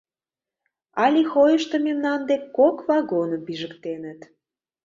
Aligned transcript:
—А 1.01 1.03
Лихойышто 1.13 1.75
мемнан 1.85 2.19
дек 2.29 2.43
кок 2.57 2.77
вагоным 2.87 3.41
пижыктеныт... 3.47 4.19